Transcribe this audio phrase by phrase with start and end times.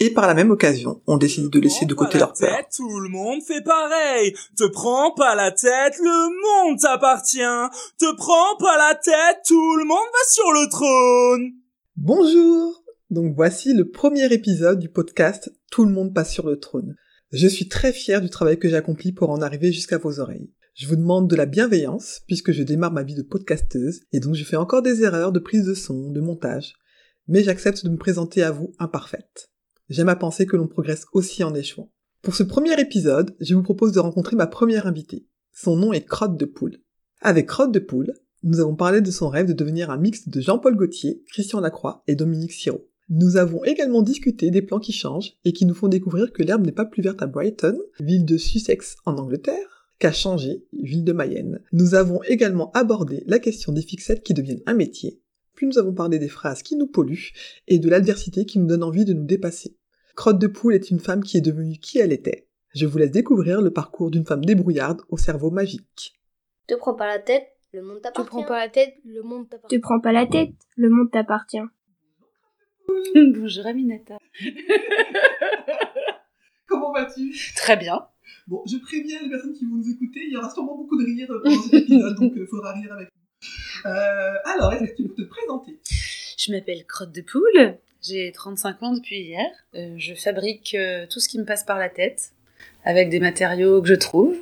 [0.00, 2.56] Et par la même occasion, on décide de laisser de côté leur peur.
[2.56, 4.32] Tête, tout le monde fait pareil.
[4.56, 7.38] Te prends pas la tête, le monde t'appartient.
[7.98, 11.50] Te prends pas la tête, tout le monde va sur le trône.
[11.96, 16.94] Bonjour Donc voici le premier épisode du podcast Tout le monde passe sur le trône.
[17.32, 20.52] Je suis très fier du travail que j'ai accompli pour en arriver jusqu'à vos oreilles.
[20.74, 24.36] Je vous demande de la bienveillance puisque je démarre ma vie de podcasteuse et donc
[24.36, 26.74] je fais encore des erreurs de prise de son, de montage.
[27.26, 29.50] Mais j'accepte de me présenter à vous imparfaite.
[29.88, 31.90] J'aime à penser que l'on progresse aussi en échouant.
[32.20, 35.26] Pour ce premier épisode, je vous propose de rencontrer ma première invitée.
[35.52, 36.78] Son nom est Crotte de Poule.
[37.22, 38.12] Avec Crotte de Poule,
[38.42, 42.02] nous avons parlé de son rêve de devenir un mix de Jean-Paul Gaultier, Christian Lacroix
[42.06, 42.86] et Dominique Sirot.
[43.08, 46.66] Nous avons également discuté des plans qui changent et qui nous font découvrir que l'herbe
[46.66, 51.12] n'est pas plus verte à Brighton, ville de Sussex en Angleterre, qu'à Changé, ville de
[51.14, 51.60] Mayenne.
[51.72, 55.22] Nous avons également abordé la question des fixettes qui deviennent un métier.
[55.54, 57.32] Puis nous avons parlé des phrases qui nous polluent
[57.66, 59.77] et de l'adversité qui nous donne envie de nous dépasser.
[60.18, 62.48] Crotte de Poule est une femme qui est devenue qui elle était.
[62.74, 66.18] Je vous laisse découvrir le parcours d'une femme débrouillarde au cerveau magique.
[66.66, 68.28] Te prends pas la tête, le monde Te t'appartient.
[68.28, 69.76] prends pas la tête, le monde t'appartient.
[69.76, 71.62] Te prends pas la tête, le monde t'appartient.
[73.14, 74.18] Bonjour Aminata.
[76.66, 77.32] Comment vas-tu?
[77.54, 78.04] Très bien.
[78.48, 81.04] Bon, je préviens les personnes qui vont nous écouter, il y aura sûrement beaucoup de
[81.04, 83.88] rire pendant cet épisode, donc il faudra rire avec nous.
[83.88, 85.78] Euh, alors, est-ce que tu peux te présenter?
[86.36, 87.78] Je m'appelle Crotte de Poule.
[88.02, 89.46] J'ai 35 ans depuis hier.
[89.74, 92.32] Euh, je fabrique euh, tout ce qui me passe par la tête
[92.84, 94.36] avec des matériaux que je trouve,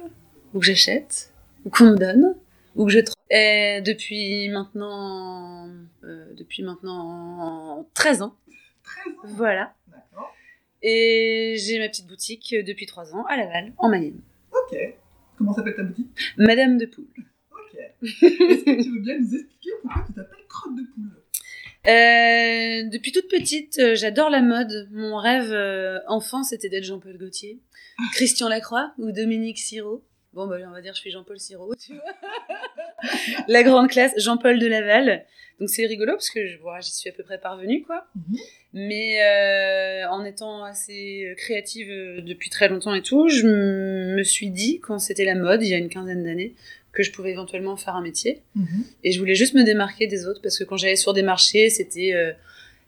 [0.55, 1.33] ou que j'achète,
[1.65, 2.37] ou qu'on me donne,
[2.75, 3.17] ou que je trouve.
[3.31, 5.69] Et depuis maintenant,
[6.05, 8.37] euh, depuis maintenant 13 ans.
[8.85, 9.75] 13 ans Voilà.
[9.89, 10.35] D'accord.
[10.83, 14.21] Et j'ai ma petite boutique depuis 3 ans à Laval, en Mayenne.
[14.53, 14.79] Ok.
[15.39, 16.09] Comment s'appelle ta boutique?
[16.37, 17.07] Madame de Poule.
[17.51, 17.79] Ok.
[18.03, 21.23] Est-ce que tu veux bien nous expliquer pourquoi tu t'appelles Crotte de Poule?
[21.87, 24.89] Euh, depuis toute petite, euh, j'adore la mode.
[24.91, 27.61] Mon rêve euh, enfant, c'était d'être Jean-Paul Gaultier,
[28.13, 30.03] Christian Lacroix ou Dominique Sirot.
[30.33, 32.03] Bon, bah, on va dire je suis Jean-Paul Sirot, tu vois.
[33.49, 35.25] la grande classe, Jean-Paul de Laval.
[35.61, 38.07] Donc c'est rigolo parce que je vois, j'y suis à peu près parvenue, quoi.
[38.15, 38.37] Mhm.
[38.75, 44.99] Mais en étant assez créative depuis très longtemps et tout, je me suis dit, quand
[44.99, 46.55] c'était la mode, il y a une quinzaine d'années,
[46.97, 48.43] que je pouvais éventuellement faire un métier.
[48.55, 48.85] Mhm.
[49.05, 51.69] Et je voulais juste me démarquer des autres parce que quand j'allais sur des marchés,
[51.71, 52.33] c'était euh,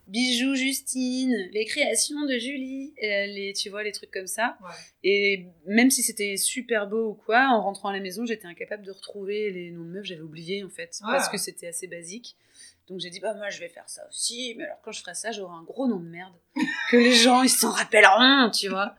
[0.06, 4.56] bijoux Justine, les créations de Julie, euh, les, tu vois, les trucs comme ça.
[4.62, 4.70] Ouais.
[5.04, 8.84] Et même si c'était super beau ou quoi, en rentrant à la maison, j'étais incapable
[8.86, 11.08] de retrouver les noms de meufs, j'avais oublié en fait, Ah.
[11.12, 12.36] parce que c'était assez basique.
[12.88, 15.14] Donc j'ai dit, bah moi je vais faire ça aussi, mais alors quand je ferai
[15.14, 16.32] ça, j'aurai un gros nom de merde,
[16.90, 18.94] que les gens ils s'en rappelleront, tu vois.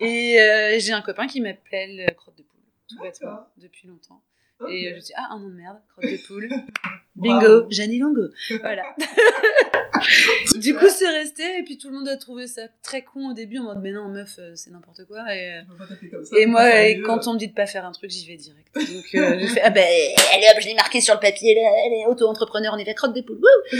[0.00, 4.22] Et euh, j'ai un copain qui m'appelle euh, Crotte de Poule, tout bêtement, depuis longtemps.
[4.68, 6.48] Et je me suis dit, ah, un nom de merde, crotte de poule.
[7.16, 8.28] Bingo, Jeannie Longo.
[8.60, 8.82] Voilà.
[10.56, 13.32] du coup, c'est resté, et puis tout le monde a trouvé ça très con au
[13.34, 15.20] début, en mode, mais non, meuf, euh, c'est n'importe quoi.
[15.34, 15.60] Et, euh,
[16.02, 16.64] Je comme ça, et moi,
[17.04, 18.68] quand on me dit de pas faire un truc, j'y vais direct.
[18.74, 19.86] Donc, euh, j'ai fait, ah ben,
[20.34, 22.94] allez hop, je l'ai marqué sur le papier, là, elle est auto-entrepreneur, on est fait
[22.94, 23.38] crotte de poule.
[23.38, 23.78] Wouh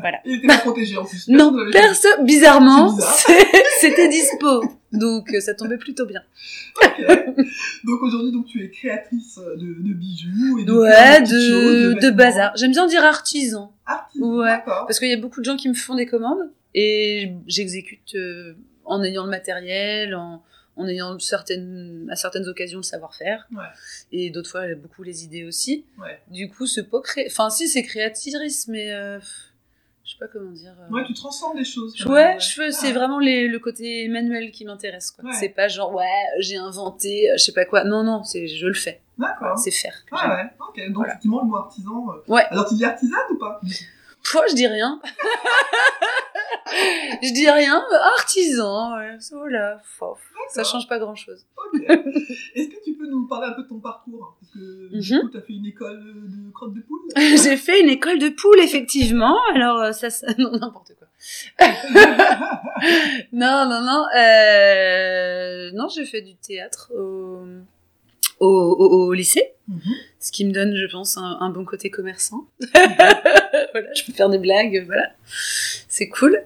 [0.00, 0.18] Voilà.
[0.24, 1.28] Il était pas protégé en plus.
[1.28, 2.96] non, Personne bizarrement,
[3.80, 4.62] c'était dispo.
[4.92, 6.22] Donc, euh, ça tombait plutôt bien.
[6.82, 7.06] Ok.
[7.84, 12.16] Donc aujourd'hui, donc tu es créatrice de, de bijoux et de Ouais, de, de vêtements.
[12.16, 12.56] bazar.
[12.56, 13.72] J'aime bien dire artisan.
[13.86, 14.46] Artiste, Ouais.
[14.46, 14.86] d'accord.
[14.86, 18.54] Parce qu'il y a beaucoup de gens qui me font des commandes et j'exécute euh,
[18.84, 20.42] en ayant le matériel, en,
[20.76, 23.46] en ayant certaines, à certaines occasions le savoir-faire.
[23.52, 23.58] Ouais.
[24.12, 25.84] Et d'autres fois, beaucoup les idées aussi.
[26.00, 26.18] Ouais.
[26.30, 27.26] Du coup, c'est pas cré...
[27.28, 29.18] Enfin, si, c'est créatrice, mais euh,
[30.08, 30.72] je sais pas comment dire.
[30.80, 30.90] euh.
[30.94, 31.94] Ouais, tu transformes des choses.
[32.06, 32.92] Ouais, je fais, c'est Ah.
[32.94, 35.10] vraiment les, le côté manuel qui m'intéresse.
[35.10, 35.22] quoi.
[35.26, 35.32] Ouais.
[35.38, 36.06] C'est pas genre, ouais,
[36.40, 37.84] j'ai inventé, euh, je sais pas quoi.
[37.84, 39.02] Non, non, c'est je le fais.
[39.18, 39.58] D'accord.
[39.58, 39.94] C'est faire.
[40.12, 40.86] Ah ouais, ok.
[40.86, 41.10] Donc Voilà.
[41.12, 42.06] effectivement, le mot artisan.
[42.10, 42.44] euh, Ouais.
[42.50, 43.60] Alors tu dis artisane ou pas?
[44.48, 45.00] Je dis rien.
[47.22, 47.82] je dis rien.
[48.18, 49.16] Artisan, ouais.
[49.32, 49.80] Voilà.
[49.98, 50.18] Fof.
[50.50, 51.44] Ça change pas grand chose.
[51.56, 51.80] Ok.
[51.88, 54.36] Est-ce que tu peux nous parler un peu de ton parcours?
[54.40, 55.30] Parce que du Mhm.
[55.30, 57.00] tu as fait une école de crotte de poule?
[57.16, 59.36] J'ai fait une école de poule, effectivement.
[59.54, 61.08] Alors, euh, ça, ça non, n'importe quoi.
[63.32, 64.04] non, non, non.
[64.16, 65.70] Euh...
[65.74, 67.44] Non, j'ai fait du théâtre au,
[68.40, 69.52] au, au, au lycée.
[69.68, 69.94] Mhm.
[70.20, 72.48] Ce qui me donne, je pense, un, un bon côté commerçant.
[72.60, 75.12] voilà, je peux faire des blagues, voilà.
[75.88, 76.42] C'est cool.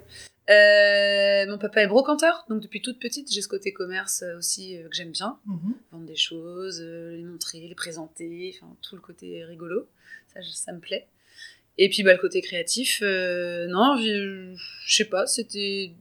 [0.50, 4.76] Euh, mon papa est brocanteur, donc depuis toute petite, j'ai ce côté commerce euh, aussi
[4.76, 5.38] euh, que j'aime bien.
[5.46, 5.74] Mhm.
[5.92, 9.86] Vendre des choses, euh, les montrer, les présenter, enfin tout le côté rigolo,
[10.34, 11.06] ça, ça me plaît.
[11.78, 14.54] Et puis bah, le côté créatif, non, je
[14.84, 15.92] je sais pas, c'était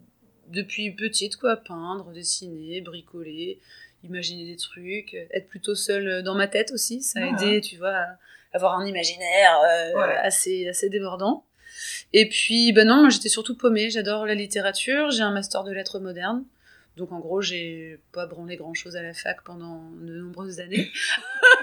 [0.49, 3.59] depuis petite quoi, peindre, dessiner, bricoler,
[4.03, 7.27] imaginer des trucs, être plutôt seule dans ma tête aussi, ça a Ah.
[7.43, 8.17] aidé, tu vois, à
[8.53, 10.15] avoir un imaginaire euh, Ouais.
[10.17, 11.45] assez, assez débordant.
[12.13, 15.71] Et puis, ben non, moi j'étais surtout paumée, j'adore la littérature, j'ai un master de
[15.71, 16.43] lettres modernes.
[16.97, 20.91] Donc en gros, j'ai pas branlé grand chose à la fac pendant de nombreuses années.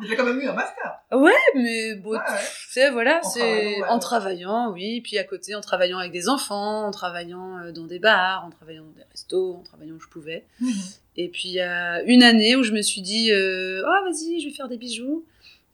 [0.00, 1.00] Mais t'as quand même eu un master.
[1.12, 2.18] Ouais, mais bon, ouais.
[2.18, 6.28] tu sais, voilà, En c'est en travaillant, oui, puis à côté, en travaillant avec des
[6.28, 10.00] enfants, en travaillant euh, dans des bars, en travaillant dans des restos, en travaillant où
[10.00, 10.44] je pouvais.
[10.60, 10.72] Mhm.
[11.16, 14.40] Et puis il y a une année où je me suis dit, euh, oh vas-y,
[14.40, 15.24] je vais faire des bijoux.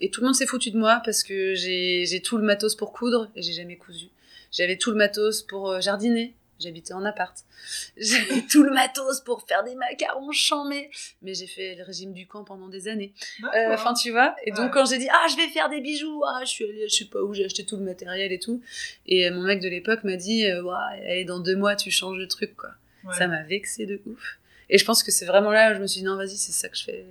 [0.00, 2.74] Et tout le monde s'est foutu de moi parce que j'ai j'ai tout le matos
[2.74, 4.06] pour coudre et j'ai jamais cousu.
[4.52, 6.34] J'avais tout le matos pour euh, jardiner.
[6.58, 7.36] J'habitais en appart.
[7.96, 10.90] J'avais tout le matos pour faire des macarons chamés.
[11.22, 13.12] Mais j'ai fait le régime du camp pendant des années.
[13.54, 13.74] Euh.
[13.74, 14.34] Enfin, tu vois.
[14.44, 14.70] Et donc, Ouais.
[14.72, 17.04] quand j'ai dit, ah, je vais faire des bijoux, ah, je suis allée, je sais
[17.04, 18.62] pas où, j'ai acheté tout le matériel et tout.
[19.06, 20.72] Et euh, mon mec de l'époque m'a dit, euh, Ouais,
[21.10, 22.70] allez, dans deux mois, tu changes de truc, quoi.
[23.04, 23.14] Ouais.
[23.14, 24.38] Ça m'a vexé de ouf.
[24.68, 26.52] Et je pense que c'est vraiment là où je me suis dit, non, vas-y, c'est
[26.52, 27.06] ça que je fais.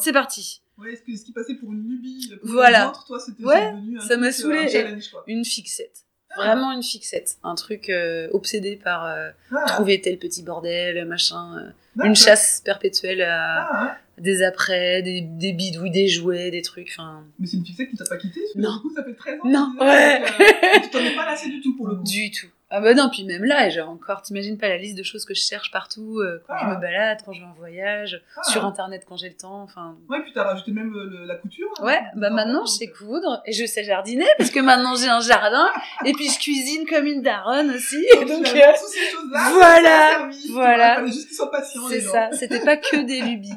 [0.00, 0.62] C'est parti.
[0.78, 2.84] Ouais, ce, qui passait pour une lubie, pour Voilà.
[2.84, 3.72] les autres, toi, c'était Ouais,
[4.06, 4.76] ça m'a saoulé.
[4.76, 4.98] un.
[5.26, 6.04] Une fixette.
[6.38, 7.36] Vraiment une fixette.
[7.42, 11.72] Un truc euh, obsédé par euh, Ah, trouver tel petit bordel, machin.
[11.98, 13.84] euh, une chasse perpétuelle à Ah,
[14.18, 14.22] ouais.
[14.22, 16.94] des après, des, des bidouilles, des jouets, des trucs.
[16.96, 18.76] Enfin, Mais c'est une fixette qui t'a pas quitté parce que Non.
[18.76, 19.48] Du coup, ça fait 13 ans.
[19.48, 20.22] Non, ouais.
[20.22, 22.02] euh, tu t'en es pas lassé du tout pour le coup.
[22.04, 22.46] Du tout.
[22.70, 25.32] Ah bah non, puis même là, j'ai encore, t'imagines pas la liste de choses que
[25.32, 26.68] je cherche partout, euh, quand Ah.
[26.70, 28.42] je me balade, quand je vais en voyage, Ah.
[28.50, 29.96] sur internet quand j'ai le temps, enfin...
[30.10, 31.66] Ouais, puis t'as rajouté même euh, le- la couture.
[31.78, 34.94] hein, Ouais, bah maintenant je sais euh, coudre, et je sais jardiner, parce que maintenant
[34.96, 35.66] j'ai un jardin,
[36.04, 40.30] et puis je cuisine comme une daronne aussi, et donc, euh, toutes ces choses-là, voilà,
[40.50, 40.94] voilà.
[40.96, 41.88] Fallait juste qu'ils soient patients.
[41.88, 43.54] C'est ça, c'était pas que des lubies.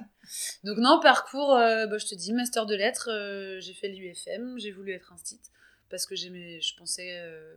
[0.64, 4.58] Donc non, parcours, euh, bah, je te dis, master de lettres, euh, j'ai fait l'UFM,
[4.58, 5.42] j'ai voulu être instit,
[5.90, 7.54] parce que j'aimais, je pensais euh,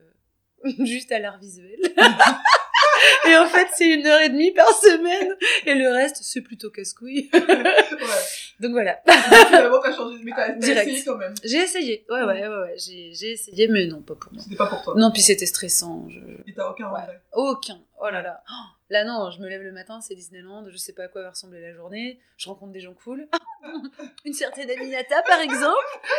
[0.84, 1.78] juste à l'art visuel.
[3.28, 5.34] et en fait, c'est une heure et demie par semaine,
[5.66, 7.31] et le reste, c'est plutôt casse-couille.
[7.32, 7.40] Ouais.
[8.61, 9.01] Donc voilà.
[9.49, 11.35] Finalement, t'as changé, mais t'as t'as essayé quand même.
[11.43, 14.43] J'ai essayé, ouais, ouais, ouais, ouais, j'ai j'ai essayé, mais non, pas pour moi.
[14.43, 14.95] C'était pas pour toi.
[14.97, 16.06] Non, puis c'était stressant.
[16.09, 16.19] Je...
[16.49, 17.01] Et t'as aucun Ouais.
[17.01, 17.21] regret.
[17.33, 17.81] Aucun.
[18.01, 18.43] Oh là là.
[18.51, 18.55] Oh,
[18.91, 21.31] Là, non, je me lève le matin, c'est Disneyland, je sais pas à quoi va
[21.31, 23.27] ressembler la journée, je rencontre des gens cool.
[24.27, 25.75] Une certaine Aminata, par exemple,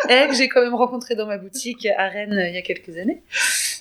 [0.10, 2.64] et que j'ai quand même rencontré dans ma boutique à Rennes euh, il y a
[2.64, 3.24] quelques années.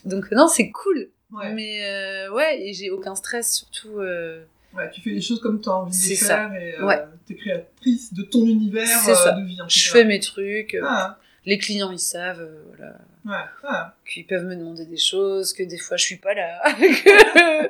[0.04, 1.08] Donc, non, c'est cool.
[1.32, 1.50] Ouais.
[1.54, 3.98] Mais euh, ouais, et j'ai aucun stress, surtout.
[4.00, 4.44] euh,
[4.76, 7.04] Ouais, tu fais les choses comme t'as envie de les faire et euh, Ouais.
[7.26, 9.32] t'es créatrice de ton univers euh, ça.
[9.32, 9.60] de vie.
[9.62, 13.94] en je fais mes trucs, euh, Ah, les clients ils savent, euh, voilà, ouais, ah.
[14.08, 17.66] qu'ils peuvent me demander des choses, que des fois je suis pas là, que,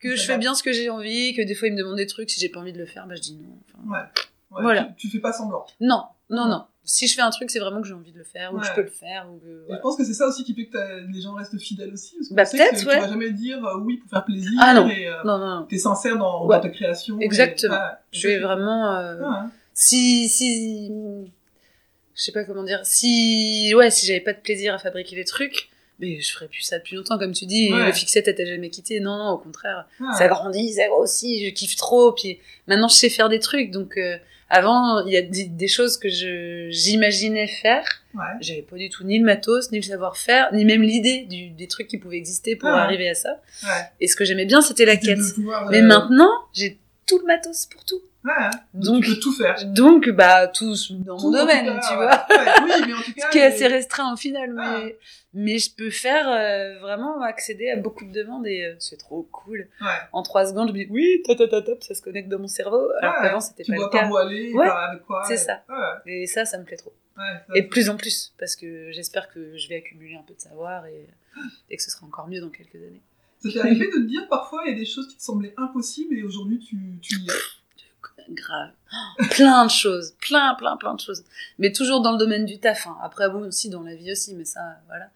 [0.00, 2.06] que je fais bien ce que j'ai envie, que des fois ils me demandent des
[2.06, 3.58] trucs, si j'ai pas envie de le faire, bah je dis non.
[3.90, 4.08] Enfin,
[4.50, 4.84] Voilà.
[4.96, 5.66] Tu, tu fais pas semblant.
[5.80, 6.64] Non, non, non.
[6.88, 8.66] Si je fais un truc, c'est vraiment que j'ai envie de le faire, ou que
[8.66, 9.44] je peux le faire, ou que.
[9.46, 9.76] Et voilà.
[9.78, 12.14] je pense que c'est ça aussi qui fait que t'as- les gens restent fidèles aussi.
[12.16, 12.94] Parce que Bah, tu sais peut-être, que ouais.
[12.94, 14.52] Tu vas jamais dire euh, oui pour faire plaisir.
[14.60, 14.88] Ah, non.
[14.88, 15.66] Et, euh, Non, non, non.
[15.68, 16.56] T'es sincère dans, Ouais.
[16.56, 17.20] dans ta création.
[17.20, 17.74] et- Exactement.
[17.76, 18.94] ah, Je vais vraiment.
[18.96, 20.28] euh, ah, Si.
[20.28, 20.90] si
[22.14, 22.80] je sais pas comment dire.
[22.84, 23.72] Si.
[23.74, 25.68] Ouais, si j'avais pas de plaisir à fabriquer des trucs.
[25.98, 27.70] Mais je ferais plus ça depuis longtemps, comme tu dis.
[27.70, 29.00] Le fixette, elle t'a jamais quitté.
[29.00, 29.86] Non, non, au contraire.
[30.00, 30.12] ah.
[30.16, 32.12] Ça grandit, ça grossit, je kiffe trop.
[32.12, 32.38] Puis
[32.68, 33.70] maintenant, je sais faire des trucs.
[33.70, 33.98] Donc,
[34.48, 37.84] avant, il y a des, des choses que je j'imaginais faire.
[38.14, 38.22] Ouais.
[38.40, 41.26] J'avais pas du tout ni le matos, ni le savoir-faire, ni même l'idée
[41.56, 42.84] des trucs qui pouvaient exister pour Ah.
[42.84, 43.40] arriver à ça.
[43.64, 43.68] Ouais.
[44.00, 45.18] Et ce que j'aimais bien, c'était la quête.
[45.70, 48.00] Mais euh, maintenant, j'ai tout le matos pour tout.
[48.24, 48.50] ouais, hein.
[48.74, 49.56] Donc, tu peux tout faire.
[49.66, 52.26] donc bah, tout dans Tout, mon domaine, cas, tu vois.
[52.28, 53.26] Ouais, oui, mais en tout cas.
[53.26, 54.78] Ce qui est assez restreint au final, Ah.
[54.84, 54.96] mais,
[55.34, 59.22] mais je peux faire euh, vraiment accéder à beaucoup de demandes et euh, c'est trop
[59.30, 59.68] cool.
[59.80, 59.86] Ouais.
[60.12, 62.38] En trois secondes, je me dis oui, ta ta ta top, ça se connecte dans
[62.40, 64.08] mon cerveau, alors qu'avant c'était pas le cas.
[64.20, 65.22] aller, avec quoi.
[65.28, 65.62] c'est et- ça.
[66.06, 66.92] Et ça, ça me plaît trop.
[67.54, 70.40] Et de plus en plus, parce que j'espère que je vais accumuler un peu de
[70.40, 71.06] savoir et,
[71.70, 73.00] et que ce sera encore mieux dans quelques années.
[73.42, 75.54] Ça t'est arrivé de te dire parfois il y a des choses qui te semblaient
[75.56, 77.32] impossibles et aujourd'hui tu, tu y es.
[78.30, 78.72] Grave.
[78.92, 81.22] Oh, plein de choses, plein, plein, plein de choses.
[81.60, 82.88] Mais toujours dans le domaine du taf.
[82.88, 82.96] hein.
[83.00, 85.10] Après, bon, aussi dans la vie aussi, mais ça, voilà.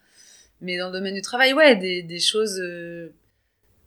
[0.61, 3.09] Mais dans le domaine du travail, ouais, des, des choses euh,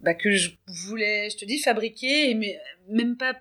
[0.03, 2.61] bah, que je voulais, je te dis, fabriquer, et mais
[2.91, 3.35] même pas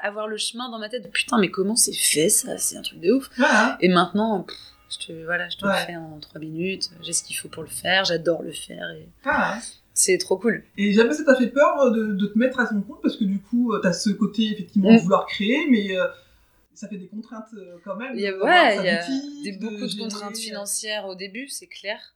[0.00, 1.10] avoir le chemin dans ma tête.
[1.10, 2.56] Putain, mais comment c'est fait ça?
[2.58, 3.28] C'est un truc de ouf.
[3.38, 3.76] Hein.
[3.80, 4.56] Et maintenant, pff,
[4.90, 5.72] je te, voilà, je te Ouais.
[5.80, 6.90] le fais en trois minutes.
[7.02, 8.04] J'ai ce qu'il faut pour le faire.
[8.04, 8.90] J'adore le faire.
[8.92, 9.60] Et Ah, hein.
[9.98, 10.62] C'est trop cool.
[10.78, 13.24] Et jamais ça t'a fait peur de, de te mettre à ton compte parce que
[13.24, 15.02] du coup euh, t'as ce côté effectivement de Mm.
[15.02, 16.06] vouloir créer mais euh,
[16.74, 18.12] ça fait des contraintes euh, quand même.
[18.14, 20.36] Il y a, d'avoir ouais, sa il y a boutique, des, de beaucoup de contraintes
[20.36, 22.14] financières au début, c'est clair.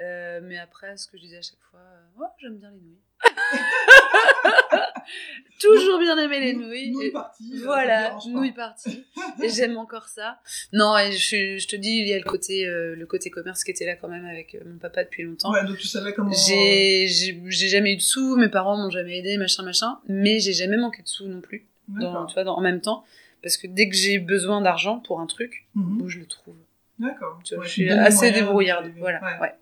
[0.00, 2.80] Euh, mais après, ce que je disais à chaque fois, euh, ouais, j'aime bien les
[2.80, 2.98] nouilles.
[5.60, 6.90] Toujours bien aimé les nouilles.
[6.90, 7.52] Nouilles Et- parties.
[7.54, 9.04] euh, voilà, nouilles parties.
[9.42, 10.40] et j'aime encore ça.
[10.72, 13.62] Non, et je, je te dis, il y a le côté, euh, le côté commerce
[13.62, 15.52] qui était là quand même avec mon papa depuis longtemps.
[15.52, 16.32] Ouais, donc tu savais comment.
[16.32, 20.40] J'ai, j'ai, j'ai jamais eu de sous, mes parents m'ont jamais aidé, machin, machin, mais
[20.40, 23.04] j'ai jamais manqué de sous non plus, dans, tu vois, dans, en même temps,
[23.42, 26.02] parce que dès que j'ai besoin d'argent pour un truc, Mhm.
[26.02, 26.56] où je le trouve.
[26.98, 27.38] D'accord.
[27.52, 29.38] Ouais, je suis assez débrouillarde, de- voilà, ouais.
[29.40, 29.54] ouais.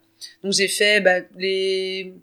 [0.43, 2.15] Donc j'ai fait bah, les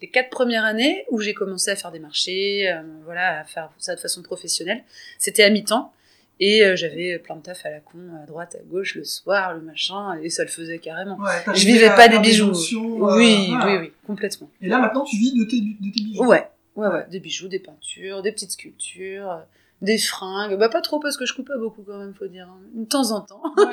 [0.00, 3.70] les quatre premières années où j'ai commencé à faire des marchés, euh, voilà, à faire
[3.78, 4.82] ça de façon professionnelle.
[5.18, 5.92] C'était à mi-temps
[6.40, 9.54] et euh, j'avais plein de taf à la con, à droite, à gauche, le soir,
[9.54, 11.16] le machin, et ça le faisait carrément.
[11.20, 12.50] Ouais, Je vivais pas des bijoux.
[12.50, 13.66] euh, oui, voilà.
[13.66, 14.50] oui, oui, complètement.
[14.60, 16.24] Et là, maintenant, tu vis de tes, de tes bijoux.
[16.26, 19.44] Ouais, ouais, ouais, des bijoux, des peintures, des petites sculptures,
[19.82, 20.56] des fringues.
[20.58, 22.48] Bah pas trop parce que je coupe pas beaucoup quand même, faut dire.
[22.48, 22.60] hein.
[22.74, 23.42] De temps en temps.
[23.56, 23.64] Ouais.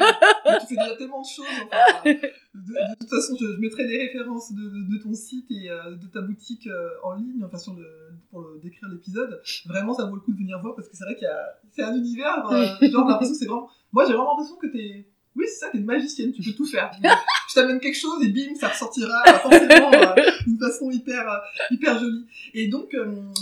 [0.59, 1.45] Tu fais déjà tellement de choses.
[1.71, 5.45] enfin, de, de toute façon, je, je mettrai des références de, de- de ton site
[5.51, 7.85] et euh, de ta boutique euh, en ligne, enfin sur le,
[8.31, 9.41] pour le- décrire l'épisode.
[9.67, 11.59] Vraiment, ça vaut le coup de venir voir parce que c'est vrai qu'il y a,
[11.71, 12.45] c'est un univers.
[12.51, 13.69] euh, genre, l'impression que c'est vraiment.
[13.93, 15.07] Moi, j'ai vraiment l'impression que t'es.
[15.35, 16.91] Oui, c'est ça, t'es une magicienne, tu peux tout faire.
[17.49, 20.15] Je t'amène quelque chose et bim, ça ressortira euh, forcément euh,
[20.45, 21.37] d'une façon hyper, euh,
[21.71, 22.25] hyper jolie.
[22.53, 22.95] Et donc,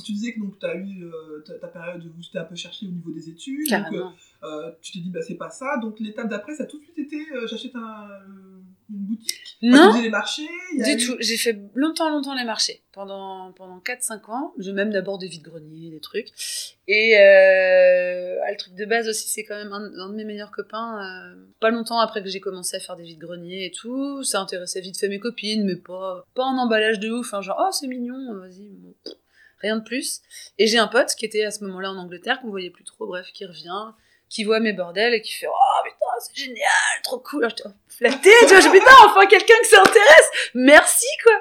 [0.05, 1.11] tu disais que donc, tu as eu
[1.59, 3.69] ta, période où tu t'es un peu cherché au niveau des études.
[3.69, 4.13] Donc,
[4.81, 5.77] tu t'es dit, bah, c'est pas ça.
[5.77, 8.07] Donc, l'étape d'après, ça a tout de suite été, j'achète un,
[8.89, 9.57] une boutique?
[9.61, 10.47] Non, les marchés.
[10.73, 11.15] il y a du eu- tout.
[11.19, 12.81] J'ai fait longtemps, longtemps les marchés.
[12.93, 14.53] Pendant, pendant 4-5 ans.
[14.57, 16.29] J'ai même d'abord des vides-greniers, des trucs.
[16.87, 20.23] Et euh, ah, le truc de base aussi, c'est quand même un, un de mes
[20.25, 21.03] meilleurs copains.
[21.03, 24.81] euh, pas longtemps après que j'ai commencé à faire des vides-greniers et tout, ça intéressait
[24.81, 27.33] vite fait mes copines, mais pas, pas un emballage de ouf.
[27.33, 28.67] Hein, genre, oh, c'est mignon, vas-y.
[28.69, 29.13] bon, pff,
[29.59, 30.21] rien de plus.
[30.57, 33.05] Et j'ai un pote qui était à ce moment-là en Angleterre, qu'on voyait plus trop,
[33.07, 33.91] bref, qui revient,
[34.29, 36.67] qui voit mes bordels et qui fait Oh putain, c'est génial,
[37.03, 37.43] trop cool.
[37.45, 41.33] Alors, j'étais oh, flatté, tu vois, je dis putain, enfin quelqu'un qui s'intéresse, merci quoi.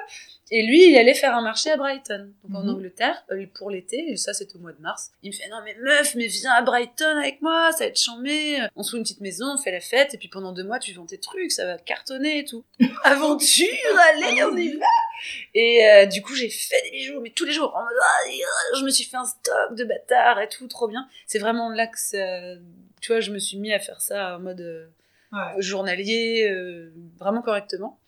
[0.49, 2.69] Et lui, il allait faire un marché à Brighton, donc en Mhm.
[2.75, 5.11] Angleterre, euh, pour l'été, et ça c'était au mois de mars.
[5.21, 7.99] Il me fait non mais meuf, mais viens à Brighton avec moi, ça va être
[7.99, 8.57] chambé.
[8.77, 10.79] On se loue une petite maison, on fait la fête, et puis pendant deux mois
[10.79, 12.63] tu vends tes trucs, ça va cartonner et tout.
[13.03, 13.67] Aventure,
[14.13, 14.85] allez, on y va.
[15.53, 18.77] Et euh, du coup j'ai fait des bijoux, mais tous les jours, en mode, Ah,
[18.79, 21.09] je me suis fait un stock de bâtards et tout, trop bien.
[21.25, 22.17] C'est vraiment que ça,
[23.01, 24.87] tu vois, je me suis mis à faire ça en mode euh,
[25.33, 25.61] Ouais.
[25.61, 26.89] journalier, euh,
[27.19, 27.99] vraiment correctement.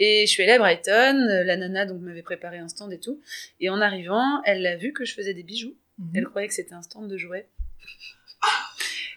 [0.00, 2.98] Et je suis allée à Brighton, euh, la nana donc m'avait préparé un stand et
[2.98, 3.20] tout.
[3.60, 5.76] Et en arrivant, elle a vu que je faisais des bijoux.
[5.98, 6.10] Mhm.
[6.16, 7.46] Elle croyait que c'était un stand de jouets.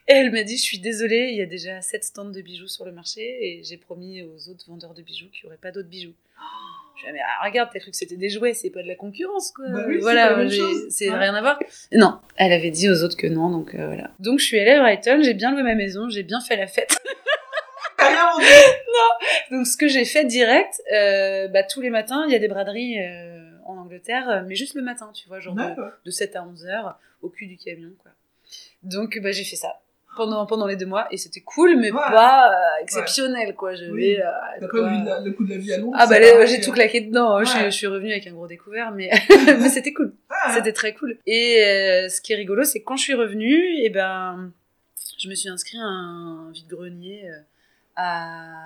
[0.08, 2.68] Et elle m'a dit, je suis désolée, il y a déjà sept stands de bijoux
[2.68, 5.72] sur le marché et j'ai promis aux autres vendeurs de bijoux qu'il n'y aurait pas
[5.72, 6.14] d'autres bijoux.
[6.96, 8.96] Je dit, mais ah, regarde, t'as cru que c'était des jouets, c'est pas de la
[8.96, 9.66] concurrence, quoi.
[9.70, 10.48] Bah oui, voilà,
[10.90, 11.18] c'est Ouais.
[11.18, 11.60] rien à voir.
[11.92, 14.12] Non, elle avait dit aux autres que non, donc euh, voilà.
[14.20, 16.68] Donc je suis allée à Brighton, j'ai bien loué ma maison, j'ai bien fait la
[16.68, 16.98] fête.
[18.00, 18.46] Vendu
[19.52, 22.48] Donc ce que j'ai fait direct, euh, bah, tous les matins, il y a des
[22.48, 25.64] braderies euh, en Angleterre, mais juste le matin, tu vois, genre de,
[26.06, 28.12] de 7 à 11 heures, au cul du camion, quoi.
[28.84, 29.80] Donc bah, j'ai fait ça
[30.16, 32.00] pendant, pendant les deux mois, et c'était cool, mais Ouais.
[32.00, 33.76] pas euh, exceptionnel, quoi.
[33.76, 34.16] Je Oui.
[34.16, 34.84] vais, euh, quoi.
[34.84, 36.16] pas vu la- le coup de la vie à Londres Ah bah
[36.46, 37.44] j'ai tout claqué dedans, hein.
[37.44, 37.66] je, suis- Ouais.
[37.72, 39.10] je suis revenue avec un gros découvert, mais,
[39.60, 40.14] mais c'était cool.
[40.54, 41.18] C'était très cool.
[41.26, 44.52] Et euh, ce qui est rigolo, c'est quand je suis revenue, et ben,
[45.20, 47.38] je me suis inscrite à un vide-grenier euh,
[47.96, 48.62] à.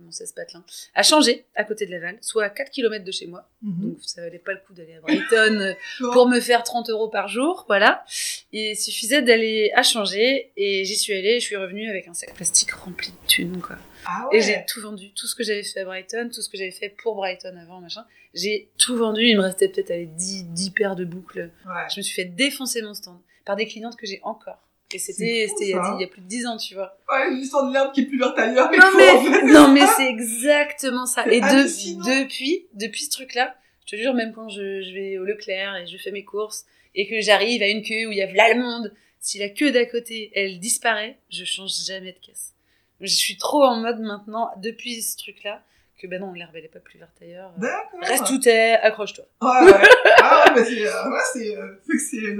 [0.00, 0.64] Comment ça se patelin
[0.94, 3.46] À changer, à côté de Laval, soit à 4 km de chez moi.
[3.60, 3.90] mhm.
[3.90, 5.74] Donc ça valait pas le coup d'aller à Brighton euh,
[6.14, 8.02] pour me faire 30 euros par jour, voilà.
[8.50, 12.32] Il suffisait d'aller à changer et j'y suis allée, je suis revenue avec un sac
[12.34, 13.76] plastique rempli de thunes, quoi.
[14.06, 14.38] Ah ouais.
[14.38, 16.70] Et j'ai tout vendu, tout ce que j'avais fait à Brighton, tout ce que j'avais
[16.70, 18.06] fait pour Brighton avant, machin.
[18.32, 21.50] J'ai tout vendu, il me restait peut-être allez, 10, 10 paires de boucles.
[21.66, 21.82] Ouais.
[21.92, 24.62] Je me suis fait défoncer mon stand par des clientes que j'ai encore.
[24.92, 25.66] Et c'était il,
[26.00, 26.98] y a plus de 10 ans, tu vois.
[27.08, 28.70] Ouais, l'histoire de l'herbe qui est plus verte ailleurs.
[28.70, 29.42] Non en mais, fait.
[29.46, 31.24] non mais c'est exactement ça.
[31.28, 33.54] Et de- depuis, depuis ce truc-là,
[33.86, 36.64] je te jure, même quand je, je vais au Leclerc et je fais mes courses
[36.94, 39.48] et que j'arrive à une queue où il y a v'là le monde, si la
[39.48, 42.54] queue d'à côté, elle disparaît, je change jamais de caisse.
[43.00, 45.62] Je suis trop en mode maintenant, depuis ce truc-là,
[46.00, 47.52] que ben non, l'herbe elle est pas plus verte ailleurs.
[47.58, 48.00] D'accord.
[48.02, 49.24] Reste tout est, accroche-toi.
[49.42, 49.88] Ouais, ouais.
[50.22, 52.36] Ah ouais, mais c'est, euh, ouais, c'est, euh, c'est, que c'est une,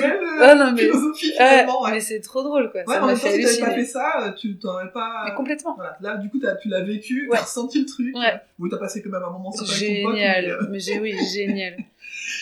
[0.00, 1.82] belle euh, Ah non mais, philosophie ouais, finalement.
[1.82, 2.80] Ouais, mais c'est trop drôle quoi.
[2.82, 4.92] ouais ça mais en même temps, fait si t'avais pas fait ça, euh, tu t'aurais
[4.92, 5.24] pas.
[5.26, 5.74] Mais complètement.
[5.74, 7.38] Voilà, là, du coup, t'as, tu l'as vécu, Ouais.
[7.38, 8.16] t'as ressenti le truc.
[8.16, 8.40] Ouais.
[8.58, 10.14] Oui, t'as passé quand même un moment sympa avec ton pote.
[10.16, 10.44] Génial.
[10.44, 11.76] mais, euh, Mais j'ai oui, génial.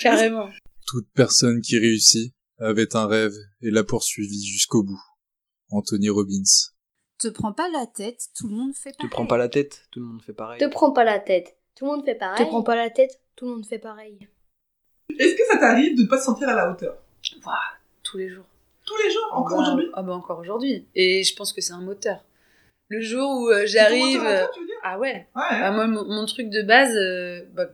[0.02, 0.50] Carrément.
[0.86, 5.00] Toute personne qui réussit avait un rêve et l'a poursuivi jusqu'au bout.
[5.70, 6.42] Anthony Robbins.
[7.20, 9.10] Te prends pas la tête, tout le monde fait Te pareil.
[9.10, 10.58] prends pas la tête, tout le monde fait pareil.
[10.58, 11.54] Te prends pas la tête.
[11.74, 12.38] Tout le monde fait pareil.
[12.44, 13.20] Te prends pas la tête.
[13.36, 14.26] Tout le monde fait pareil.
[15.18, 16.96] Est-ce que ça t'arrive de ne pas te sentir à la hauteur?
[17.44, 17.58] Ouah,
[18.02, 18.46] tous les jours.
[18.86, 19.86] Tous les jours, encore bah, aujourd'hui?
[19.92, 20.86] Ah bah encore aujourd'hui.
[20.94, 22.24] Et je pense que c'est un moteur.
[22.88, 24.22] Le jour où euh, j'arrive.
[24.82, 25.28] Ah ouais.
[25.36, 25.42] Ouais.
[25.42, 27.66] Ah, moi, mon, mon truc de base, euh, bah,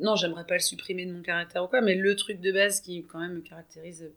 [0.00, 2.80] non, j'aimerais pas le supprimer de mon caractère ou quoi, mais le truc de base
[2.80, 4.08] qui, quand même, me caractérise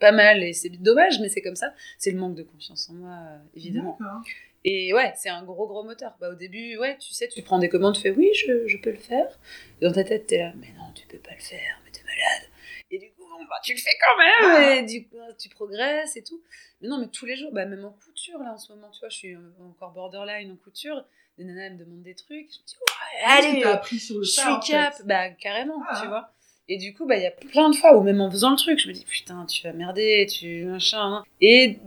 [0.00, 2.94] pas mal, et c'est dommage, mais c'est comme ça, c'est le manque de confiance en
[2.94, 3.98] moi, euh, évidemment.
[4.64, 6.14] Et ouais, c'est un gros, gros moteur.
[6.20, 8.76] Bah, au début, ouais, tu sais, tu prends des commandes, tu fais oui, je, je
[8.78, 9.26] peux le faire.
[9.80, 12.02] Et dans ta tête, t'es là, mais non, tu peux pas le faire, mais t'es
[12.02, 12.48] malade.
[12.90, 16.16] Et du coup, bon, bah, tu le fais quand même, et du coup, tu progresses
[16.16, 16.42] et tout.
[16.82, 19.00] Mais non, mais tous les jours, bah, même en couture, là, en ce moment, tu
[19.00, 21.04] vois, je suis encore borderline en couture.
[21.38, 22.50] Des nanas, elles me demandent des trucs.
[22.52, 24.94] Je me dis, ouais, que allez, je suis cap.
[25.06, 25.98] Bah, carrément, Ah.
[26.02, 26.32] tu vois.
[26.72, 28.56] Et du coup, bah, il y a plein de fois où même en faisant le
[28.56, 31.00] truc, je me dis, putain, tu vas merder, tu machin.
[31.16, 31.24] hein.
[31.40, 31.78] Et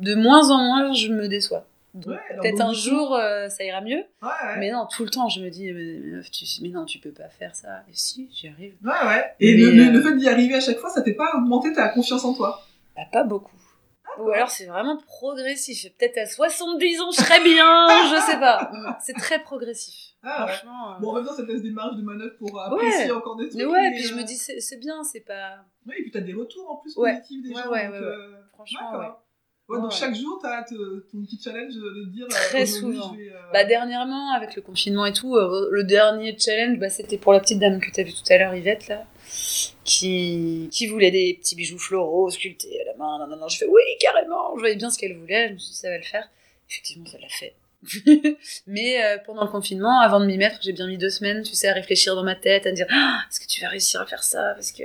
[0.00, 1.66] de moins en moins, je me déçois.
[1.94, 3.98] Ouais, Peut-être un jour, euh, ça ira mieux.
[4.22, 4.56] Ouais, ouais.
[4.58, 7.28] Mais non, tout le temps, je me dis, mais, tu, mais non, tu peux pas
[7.28, 7.82] faire ça.
[7.90, 8.72] Et si, j'y arrive.
[8.82, 9.24] Ouais, ouais.
[9.40, 11.70] Et Mais, le- euh, le fait d'y arriver à chaque fois, ça fait pas augmenter
[11.74, 13.54] ta confiance en toi Bah, pas beaucoup.
[14.18, 15.86] Ou alors c'est vraiment progressif.
[15.98, 18.70] Peut-être à 70 ans, je serais bien, je sais pas.
[19.02, 19.94] C'est très progressif.
[20.22, 20.46] Ah.
[20.46, 20.92] Franchement.
[20.94, 23.36] euh, Bon, en même temps, ça te laisse des marges de manœuvre pour apprécier encore
[23.36, 23.58] des trucs.
[23.58, 25.56] Mais ouais, mais, puis je euh, me dis, c'est bien, c'est pas.
[25.86, 27.14] Ouais, et puis t'as des retours en plus Ouais.
[27.16, 27.68] positifs des gens.
[27.70, 28.04] ouais, donc, ouais, ouais.
[28.06, 29.06] euh, Franchement, ouais.
[29.72, 29.96] Ouais, donc Ouais.
[29.96, 32.26] chaque jour, t'as te- ton petit challenge de dire.
[32.26, 33.12] euh, Très souvent.
[33.14, 37.18] vais, euh, Bah, dernièrement, avec le confinement et tout, euh, le dernier challenge, bah, c'était
[37.18, 39.04] pour la petite dame que t'as vu tout à l'heure, Yvette, là,
[39.84, 43.18] qui, qui voulait des petits bijoux floraux sculptés à la main.
[43.18, 44.54] Non, non, non, je fais oui, carrément.
[44.56, 46.28] Je voyais bien ce qu'elle voulait, je me suis dit, ça va le faire.
[46.70, 47.54] Effectivement, ça l'a fait.
[48.66, 51.54] Mais euh, pendant le confinement, avant de m'y mettre, j'ai bien mis deux semaines, tu
[51.54, 54.00] sais, à réfléchir dans ma tête, à me dire, ah, est-ce que tu vas réussir
[54.00, 54.52] à faire ça?
[54.54, 54.82] Parce que.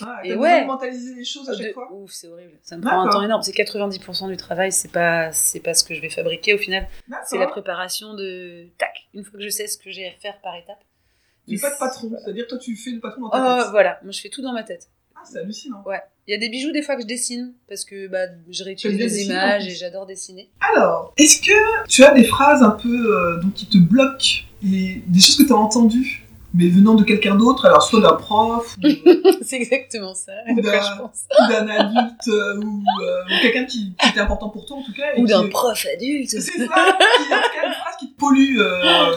[0.00, 0.62] Ah, Et ouais.
[0.62, 1.88] de mentaliser les choses à chaque De fois?
[1.92, 2.58] ouf, c'est horrible.
[2.62, 3.42] Ça me prend un temps énorme.
[3.42, 6.88] C'est 90% du travail, c'est pas, c'est pas ce que je vais fabriquer au final.
[7.26, 10.40] C'est la préparation de tac, une fois que je sais ce que j'ai à faire
[10.40, 10.78] par étape.
[11.48, 13.70] Tu pas de patron, c'est-à-dire toi tu fais le patron dans Oh, ta tête.
[13.70, 14.88] voilà, moi je fais tout dans ma tête.
[15.30, 15.82] C'est hallucinant.
[15.86, 16.00] Ouais.
[16.28, 18.98] Il y a des bijoux des fois que je dessine parce que bah, je réutilise
[18.98, 20.50] des images et j'adore dessiner.
[20.74, 25.02] Alors, est-ce que tu as des phrases un peu euh, donc, qui te bloquent et
[25.06, 28.76] des choses que tu as entendues, mais venant de quelqu'un d'autre, alors soit d'un prof
[28.80, 28.98] de-
[29.42, 34.48] c'est exactement ça, Ou d'un- adulte euh, ou, euh, ou quelqu'un qui, qui était important
[34.48, 35.16] pour toi en tout cas.
[35.18, 36.30] Ou d'un prof adulte.
[36.30, 38.58] C'est ça, en tout cas, une phrase qui te pollue.
[38.58, 39.14] euh,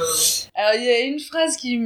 [0.53, 1.79] Alors il y a une phrase qui,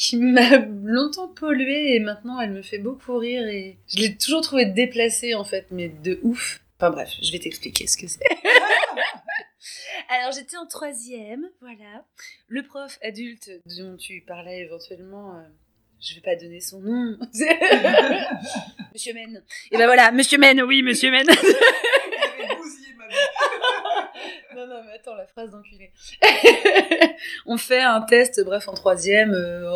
[0.00, 4.40] qui m'a longtemps polluée et maintenant elle me fait beaucoup rire et je l'ai toujours
[4.40, 6.62] trouvée déplacée en fait, mais de ouf.
[6.78, 8.24] Enfin bref, je vais t'expliquer ce que c'est.
[10.08, 12.04] Alors j'étais en troisième, voilà.
[12.48, 15.42] Le prof adulte dont tu parlais éventuellement, euh,
[16.00, 17.18] je vais pas donner son nom.
[18.94, 19.42] Monsieur Men.
[19.70, 21.26] Et ben voilà, Monsieur Men, oui, Monsieur Men.
[21.26, 23.14] j'avais bousillé ma vie.
[24.94, 25.90] Attends, la phrase d'enculé.
[27.46, 29.70] on fait un test, bref, en troisième, euh,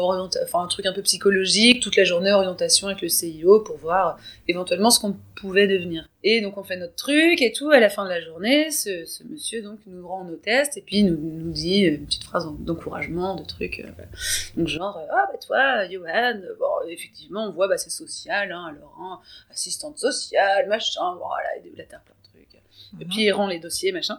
[0.45, 4.09] enfin un truc un peu psychologique, toute la journée orientation avec le CIO pour voir
[4.09, 6.09] euh, éventuellement ce qu'on pouvait devenir.
[6.27, 9.05] Et donc on fait notre truc et tout, à la fin de la journée, ce,
[9.31, 13.35] monsieur donc nous rend nos tests et puis nous, nous dit une petite phrase d'encouragement,
[13.35, 13.81] de trucs.
[13.81, 18.51] euh, genre, euh, ah bah toi, Johan, euh, bon, effectivement, on voit, bah c'est social,
[18.53, 22.63] hein, alors, hein, assistante sociale, machin, voilà, là t'as plein de trucs.
[23.01, 24.19] Et puis il rend les dossiers, machin.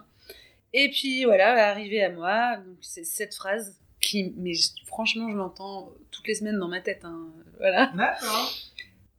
[0.77, 4.51] Et puis voilà, arrivé à moi, donc c'est cette phrase qui, mais
[4.85, 7.05] franchement, je l'entends toutes les semaines dans ma tête.
[7.05, 7.93] hein, Voilà.
[7.95, 8.51] D'accord.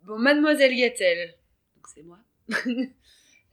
[0.02, 1.34] Bon, Mademoiselle Gattel,
[1.74, 2.18] donc c'est moi.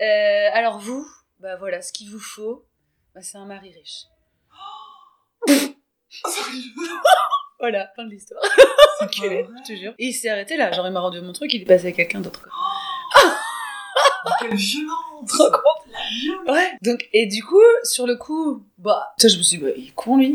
[0.01, 1.05] Euh, alors vous,
[1.39, 2.65] bah voilà, ce qu'il vous faut,
[3.13, 4.05] bah, c'est un mari riche.
[7.59, 8.41] Voilà, fin de l'histoire.
[8.99, 9.93] C'est je te jure.
[9.99, 11.91] Et il s'est arrêté là, genre il m'a rendu mon truc, il est passé à
[11.93, 12.41] quelqu'un d'autre.
[12.43, 12.51] quoi.
[14.41, 15.51] Quelle violence Trop
[16.47, 16.71] Ouais.
[16.81, 19.87] Donc, et du coup, sur le coup, bah, toi, je me suis dit, bah, il
[19.87, 20.33] est con, lui.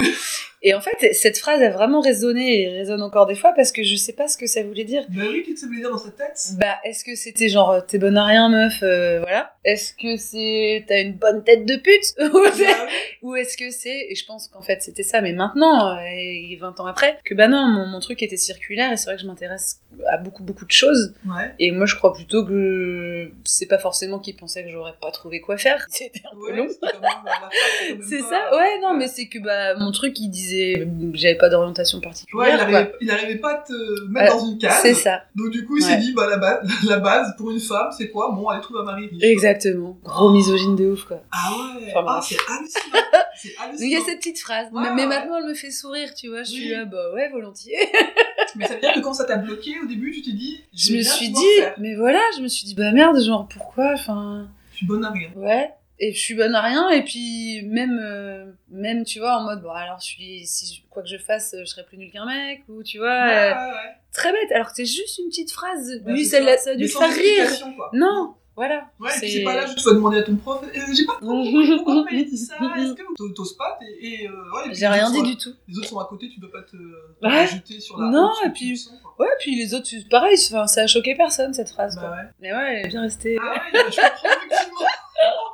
[0.63, 3.83] Et en fait, cette phrase a vraiment résonné et résonne encore des fois parce que
[3.83, 5.05] je sais pas ce que ça voulait dire.
[5.11, 6.37] Bah oui, qu'est-ce que ça voulait dire dans sa tête?
[6.59, 9.55] Bah, est-ce que c'était genre, euh, t'es bonne à rien, meuf, euh, voilà.
[9.65, 12.15] Est-ce que c'est, t'as une bonne tête de pute?
[12.19, 12.65] Bah oui.
[13.23, 16.57] Ou est-ce que c'est, et je pense qu'en fait c'était ça, mais maintenant, euh, et
[16.61, 19.23] 20 ans après, que bah non, mon, mon truc était circulaire et c'est vrai que
[19.23, 21.15] je m'intéresse à beaucoup, beaucoup de choses.
[21.27, 21.53] Ouais.
[21.59, 25.41] Et moi, je crois plutôt que c'est pas forcément qu'ils pensaient que j'aurais pas trouvé
[25.41, 25.87] quoi faire.
[25.91, 26.69] C'était un peu Ouais, long.
[28.09, 30.48] c'est ça Ouais, non, mais c'est que bah, mon truc, il disait
[31.15, 32.61] j'avais pas d'orientation Ouais, particulière.
[32.61, 33.73] arrivait, il arrivait pas à te
[34.09, 34.79] mettre Euh, dans une case.
[34.83, 35.99] C'est ça, Donc du coup, il s'est Ouais.
[35.99, 38.33] dit, bah la base, la base pour une femme, c'est quoi?
[38.35, 39.23] Bon, elle trouve un mari riche.
[39.23, 39.97] exactement.
[40.05, 41.21] Gros misogyne de ouf, quoi.
[41.33, 41.93] Ah ouais.
[41.95, 43.71] Enfin, ah, c'est hallucinant.
[43.71, 44.67] Donc il y a cette petite phrase.
[44.73, 45.07] Ouais, mais ouais.
[45.09, 46.43] maintenant, elle me fait sourire, tu vois.
[46.43, 46.71] Je suis Oui.
[46.73, 47.77] là, bah ouais, volontiers.
[48.57, 50.95] Mais ça veut dire que quand ça t'a bloqué au début, tu t'es dit, Je
[50.97, 51.45] me suis dit,
[51.79, 55.11] mais voilà, je me suis dit, bah merde, genre pourquoi Enfin, je suis bonne à
[55.11, 55.29] rien.
[55.37, 55.71] ouais.
[56.01, 56.89] Et je suis bonne à rien.
[56.91, 60.83] Et puis, même, euh, même tu vois, en mode, bon, alors, je suis, si je-
[60.91, 63.09] quoi que je fasse, je serais plus nulle qu'un mec, ou tu vois.
[63.09, 63.95] Ouais, euh, ouais, ouais.
[64.13, 66.01] très bête, alors que c'est juste une petite phrase.
[66.07, 67.49] Lui, ça, l'a- ça a dû faire rire.
[67.77, 67.91] quoi.
[67.93, 68.91] Non, Voilà.
[68.99, 71.15] Ouais, et puis C'est- pas là, tu vas demander à ton prof, euh, j'ai pas
[71.21, 74.75] compris pourquoi il dit ça, est-ce que t'os- t'oses pas, et, et, euh, ouais, et
[74.75, 75.55] J'ai rien dit sont- du tout.
[75.69, 76.77] Les autres sont à côté, tu dois pas te, te
[77.27, 77.39] Ouais.
[77.47, 78.95] rajouter sur la Non, honte, et puis- sens.
[79.21, 81.95] Ouais, puis les autres, pareil, ça a choqué personne cette phrase.
[81.95, 82.11] Bah quoi.
[82.11, 82.23] ouais.
[82.41, 83.39] Mais ouais, elle est bien restée.
[83.41, 84.79] Ah ouais, je comprends effectivement.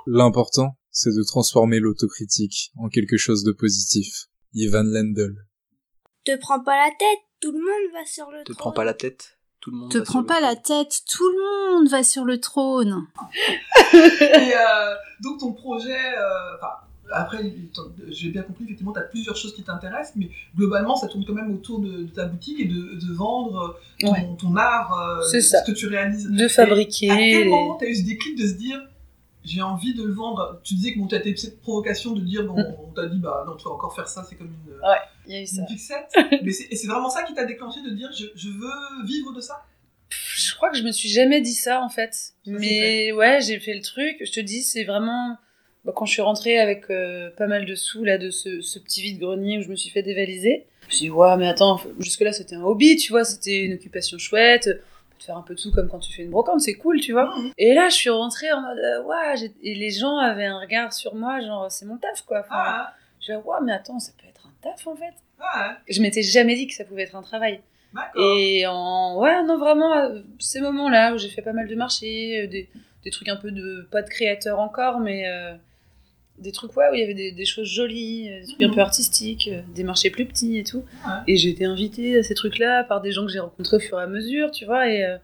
[0.06, 4.26] L'important, c'est de transformer l'autocritique en quelque chose de positif.
[4.54, 5.34] Ivan Lendl.
[6.24, 8.56] Te prends pas la tête, tout le monde va sur le Te trône.
[8.56, 10.84] prends pas la tête, tout le monde Te va sur prends le pas la trône.
[10.84, 13.06] tête, tout le monde va sur le trône.
[13.92, 13.96] Et
[14.54, 16.68] euh, donc ton projet, euh, enfin,
[17.12, 17.54] après,
[18.08, 21.34] j'ai bien compris, effectivement, tu as plusieurs choses qui t'intéressent, mais globalement, ça tourne quand
[21.34, 22.74] même autour de, de ta boutique et de,
[23.06, 24.28] de vendre ton, Ouais.
[24.40, 26.28] ton art, euh, ce que tu réalises.
[26.30, 27.10] De Et fabriquer.
[27.10, 28.80] À quel moment tu as eu ce déclic de se dire,
[29.44, 32.20] j'ai envie de le vendre Tu disais que bon, tu as été cette provocation de
[32.20, 32.74] dire, bon, Mm.
[32.88, 35.34] on t'a dit, bah non, tu vas encore faire ça, c'est comme une, Ouais, il
[35.34, 35.60] y a eu ça.
[35.62, 36.10] une fixette.
[36.42, 39.32] mais c'est et c'est vraiment ça qui t'a déclenché de dire, je, je veux vivre
[39.32, 39.64] de ça?
[40.10, 42.34] Je crois que je me suis jamais dit ça en fait.
[42.46, 44.16] Mais ouais, j'ai fait le truc.
[44.24, 45.36] Je te dis, c'est vraiment
[45.84, 48.78] bah, quand je suis rentrée avec euh, pas mal de sous là de ce, ce
[48.78, 50.66] petit vide grenier où je me suis fait dévaliser.
[50.82, 53.62] Je me suis dit ouais, mais attends, jusque là c'était un hobby, tu vois, c'était
[53.64, 54.68] une occupation chouette.
[55.24, 57.12] Te faire un peu de sous comme quand tu fais une brocante, c'est cool, tu
[57.12, 57.34] vois.
[57.56, 60.60] Et là, je suis rentrée en mode euh, ouais, j'ai- et les gens avaient un
[60.60, 62.40] regard sur moi, genre c'est mon taf quoi.
[62.40, 65.14] Enfin, Ah, Je dis ouais, mais attends, ça peut être un taf en fait.
[65.40, 67.60] ah, Je m'étais jamais dit que ça pouvait être un travail.
[68.20, 72.42] Et en ouais non vraiment euh, ces moments-là où j'ai fait pas mal de marchés,
[72.42, 72.68] euh, des,
[73.04, 75.54] des trucs un peu de pas de créateur encore, mais euh,
[76.44, 78.68] des trucs ouais où il y avait des, des choses jolies, euh, des trucs un
[78.68, 78.74] Mhm.
[78.74, 80.84] peu artistiques, euh, des marchés plus petits et tout.
[81.06, 81.12] Ouais.
[81.26, 83.98] Et j'ai été invitée à ces trucs-là par des gens que j'ai rencontrés au fur
[83.98, 84.88] et à mesure, tu vois.
[84.88, 85.16] Et euh,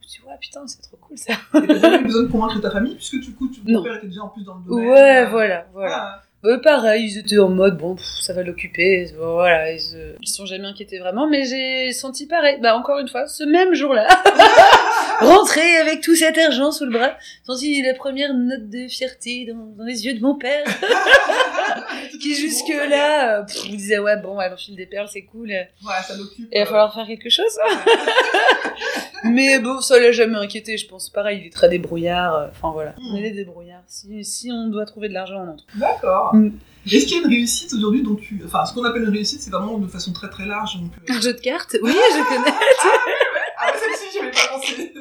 [0.00, 1.32] je me suis dit ouais putain c'est trop cool ça.
[1.54, 3.96] Et t'as jamais eu besoin de convaincre ta famille, puisque du coup, tu, ton père
[3.96, 4.88] était déjà en plus dans le domaine.
[4.88, 5.96] Ouais euh, voilà voilà.
[5.96, 10.14] ah, Eux, pareil, ils étaient en mode, bon, pff, ça va l'occuper, voilà, ils, se-
[10.20, 13.74] ils sont jamais inquiétés vraiment, mais j'ai senti pareil, bah encore une fois, ce même
[13.74, 14.06] jour-là,
[15.20, 19.74] rentrer avec tout cet argent sous le bras, senti la première note de fierté dans,
[19.76, 20.64] dans les yeux de mon père,
[22.22, 25.94] qui jusque-là, euh, me disait, ouais, bon, elle enfile des perles, c'est cool, et Ouais,
[26.06, 26.48] ça l'occupe.
[26.52, 27.58] il va euh, falloir faire quelque chose.
[29.24, 32.70] mais bon, ça l'a jamais inquiété, je pense, pareil, il est très débrouillard, euh, enfin
[32.70, 33.16] voilà, on Mm.
[33.16, 35.80] est des débrouillards, si, si on doit trouver de l'argent, on en trouve.
[35.80, 36.34] D'accord.
[36.36, 36.52] Mm.
[36.92, 38.40] Est-ce qu'il y a une réussite aujourd'hui dont tu.
[38.46, 40.76] Enfin, ce qu'on appelle une réussite, c'est vraiment de façon très très large.
[40.80, 41.76] Donc, euh, Un jeu de cartes?
[41.82, 42.56] Oui, je connais.
[43.58, 44.92] Ah, ouais, celle-ci, j'y avais pas pensé.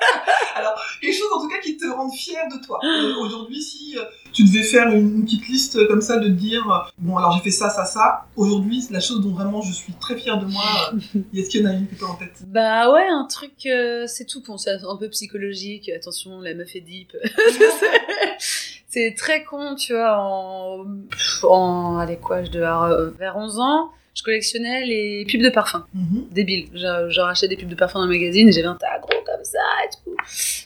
[0.54, 2.80] Alors, quelque chose en tout cas qui te rende fier de toi.
[2.82, 6.90] Euh, aujourd'hui, si euh, tu devais faire une, une petite liste comme ça de dire
[6.96, 8.24] bon, alors j'ai fait ça, ça, ça.
[8.34, 10.90] Aujourd'hui, c'est la chose dont vraiment je suis très fière de moi.
[10.94, 12.32] euh, Est-ce qu'il y en a une que tu as en tête?
[12.46, 15.90] Bah ouais, un truc, euh, c'est tout con, c'est un peu psychologique.
[15.90, 17.12] Attention, la meuf est deep.
[18.88, 20.18] c'est très con, tu vois.
[20.18, 20.84] En,
[21.44, 25.50] en allez quoi, je devais avoir euh, vers 11 ans, je collectionnais les pubs de
[25.50, 25.86] parfum.
[25.94, 26.26] Mhm.
[26.32, 26.68] Débile.
[26.74, 29.22] Genre, genre achetais des pubs de parfum dans le magazine et j'avais un tas gros
[29.24, 30.16] comme ça et tout.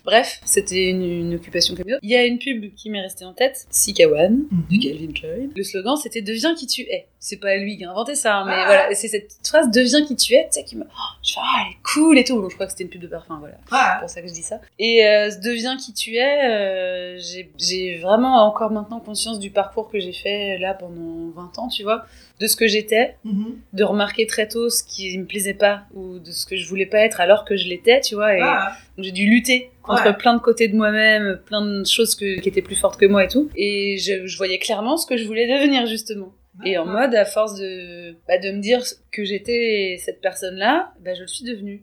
[0.05, 1.97] Bref, c'était une, une occupation comme ça.
[2.03, 4.83] Il y a une pub qui m'est restée en tête, Sikawan, du Mhm.
[4.83, 5.49] Calvin Klein.
[5.55, 7.07] Le slogan, c'était Deviens qui tu es.
[7.25, 8.65] C'est pas lui qui a inventé ça, hein, mais Ah.
[8.67, 8.95] voilà.
[8.97, 10.83] C'est cette phrase Deviens qui tu es, tu sais, qui me.
[10.83, 12.49] Oh, je fais, ah, elle est cool et tout.
[12.51, 13.55] Je crois que c'était une pub de parfum, voilà.
[13.69, 14.01] C'est Ouais.
[14.01, 14.61] pour ça que je dis ça.
[14.81, 19.89] Et euh, Deviens qui tu es, euh, j'ai- j'ai vraiment encore maintenant conscience du parcours
[19.89, 22.05] que j'ai fait là pendant 20 ans, tu vois,
[22.41, 23.55] de ce que j'étais, Mhm.
[23.73, 26.87] de remarquer très tôt ce qui me plaisait pas ou de ce que je voulais
[26.87, 28.35] pas être alors que je l'étais, tu vois.
[28.35, 30.17] Et Ah, j'ai dû lutter contre Ouais.
[30.17, 33.23] plein de côtés de moi-même, plein de choses que- qui étaient plus fortes que moi
[33.23, 33.49] et tout.
[33.55, 36.33] Et je, je voyais clairement ce que je voulais devenir justement.
[36.65, 41.15] Et en mode, à force de, bah, de me dire que j'étais cette personne-là, bah,
[41.15, 41.83] je le suis devenue.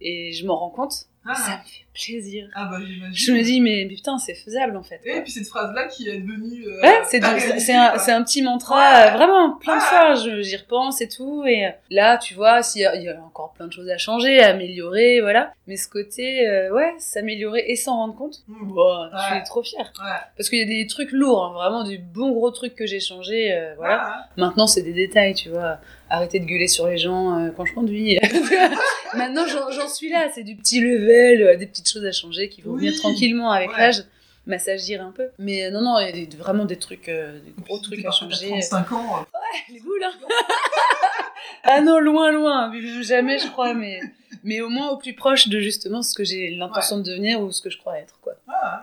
[0.00, 0.94] Et je m'en rends compte,
[1.26, 1.34] Ah.
[1.34, 2.48] ça me fait plaisir.
[2.54, 3.14] Ah bah j'imagine.
[3.14, 5.00] Je me dis, mais putain, c'est faisable en fait.
[5.04, 6.64] Et puis cette phrase-là qui est devenue.
[6.66, 9.08] euh, Ouais, c'est du- un, un petit mantra, Ouais.
[9.08, 12.82] euh, vraiment, plein de fois, j'y repense et tout, et euh, là, tu vois, s'il
[12.82, 16.46] y y a encore plein de choses à changer, à améliorer, voilà, mais ce côté,
[16.48, 19.92] euh, ouais, s'améliorer et s'en rendre compte, bon, je suis trop fière.
[20.00, 20.10] Ouais.
[20.36, 23.00] Parce qu'il y a des trucs lourds, hein, vraiment des bons gros trucs que j'ai
[23.00, 24.26] changés, euh, voilà.
[24.36, 25.78] Maintenant, c'est des détails, tu vois.
[26.10, 28.18] Arrêter de gueuler sur les gens quand je conduis.
[29.14, 30.28] Maintenant, j'en suis là.
[30.34, 32.86] C'est du petit level, des petites choses à changer qui vont Oui.
[32.86, 33.78] venir tranquillement avec Ouais.
[33.78, 34.04] l'âge.
[34.46, 35.28] M'assagir un peu.
[35.38, 38.02] Mais euh, non, non, il y a des- vraiment des trucs, euh, des gros trucs
[38.06, 38.48] à changer.
[38.48, 39.20] 35 ans.
[39.20, 40.12] euh, Les boules, hein.
[41.64, 42.72] ah non, loin, loin.
[43.02, 44.00] Jamais, je crois, mais,
[44.44, 47.52] mais au moins au plus proche de justement ce que j'ai l'intention de devenir ou
[47.52, 48.34] ce que je crois être, quoi.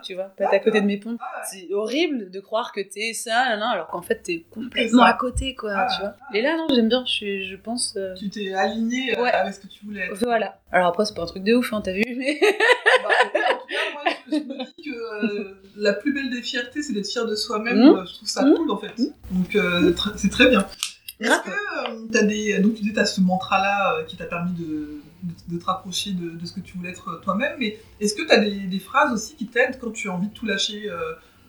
[0.06, 1.20] Tu vois, pas à côté de mes pompes.
[1.50, 5.14] C'est horrible de croire que t'es ça, là, là, alors qu'en fait t'es complètement à
[5.14, 6.14] côté, quoi, Ah, tu vois.
[6.32, 7.94] Et là, non, j'aime bien, je, je pense...
[7.96, 9.30] euh, tu t'es aligné euh, Ouais.
[9.32, 10.14] avec ce que tu voulais être.
[10.22, 10.60] Voilà.
[10.70, 12.38] Alors après, c'est pas un truc de ouf, hein, t'as vu, mais...
[12.40, 16.42] Bah, en tout cas, moi, je, je me dis que euh, la plus belle des
[16.42, 17.78] fiertés, c'est d'être fier de soi-même.
[17.80, 18.54] Euh, Je trouve ça Mhm.
[18.54, 18.92] cool, en fait.
[19.30, 20.66] Donc, euh, tr- c'est très bien.
[21.18, 21.50] Est-ce que
[22.18, 22.58] euh, des...
[22.60, 25.00] Donc, tu t'as ce mantra-là euh, qui t'a permis de,
[25.48, 27.56] de, te rapprocher de, ce que tu voulais être toi-même.
[27.58, 30.34] Mais est-ce que tu as des, phrases aussi qui t'aident quand tu as envie de
[30.34, 30.90] tout lâcher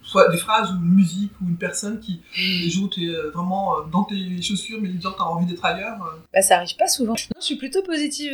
[0.02, 3.82] soit des phrases ou une musique ou une personne qui, les jours tu es vraiment
[3.92, 5.98] dans tes chaussures, mais les jours tu as envie d'être ailleurs
[6.34, 7.12] Bah, ça arrive pas souvent.
[7.14, 8.34] Non, je suis plutôt positive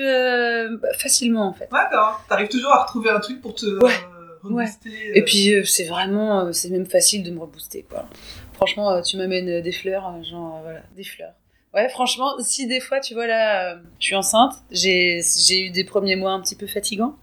[0.82, 1.68] bah, facilement en fait.
[1.72, 2.24] D'accord.
[2.28, 3.84] Tu arrives toujours à retrouver un truc pour te.
[3.84, 3.94] Ouais.
[4.44, 4.70] Ouais.
[5.14, 8.06] Et puis c'est vraiment, c'est même facile de me rebooster quoi.
[8.54, 11.34] Franchement, tu m'amènes des fleurs, genre voilà, des fleurs.
[11.74, 16.16] Ouais, franchement, si des fois, tu vois, là, je suis enceinte, j'ai eu des premiers
[16.16, 17.16] mois un petit peu fatigants.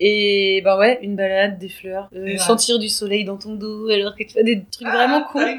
[0.00, 4.16] Et ben ouais, une balade, des fleurs, euh, sentir du soleil dans ton dos alors
[4.16, 5.42] que tu fais des trucs vraiment ah, cool.
[5.42, 5.56] Ouais,